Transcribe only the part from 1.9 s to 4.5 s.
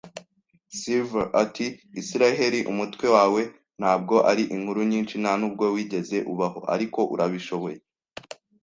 "Isiraheli, umutwe wawe ntabwo ari